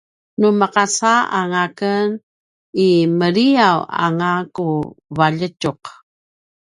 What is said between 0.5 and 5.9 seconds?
meqaca anga ken i meliyaw anga ku valjitjuq